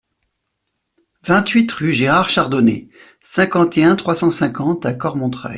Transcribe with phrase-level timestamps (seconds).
[1.25, 2.87] vingt-huit rue Gérard Chardonnet,
[3.21, 5.49] cinquante et un, trois cent cinquante à Cormontreuil